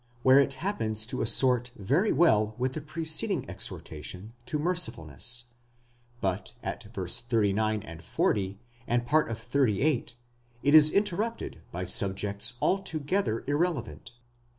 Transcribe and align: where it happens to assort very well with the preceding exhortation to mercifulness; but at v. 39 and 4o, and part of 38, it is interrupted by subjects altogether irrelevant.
where 0.23 0.39
it 0.39 0.53
happens 0.55 1.05
to 1.05 1.21
assort 1.21 1.69
very 1.75 2.11
well 2.11 2.55
with 2.57 2.73
the 2.73 2.81
preceding 2.81 3.47
exhortation 3.47 4.33
to 4.47 4.57
mercifulness; 4.57 5.43
but 6.21 6.55
at 6.63 6.81
v. 6.85 7.05
39 7.07 7.83
and 7.83 7.99
4o, 7.99 8.57
and 8.87 9.05
part 9.05 9.29
of 9.29 9.37
38, 9.37 10.15
it 10.63 10.73
is 10.73 10.89
interrupted 10.89 11.61
by 11.71 11.85
subjects 11.85 12.55
altogether 12.63 13.43
irrelevant. 13.45 14.13